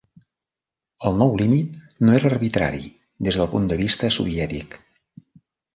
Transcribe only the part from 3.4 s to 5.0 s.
del punt de vista soviètic.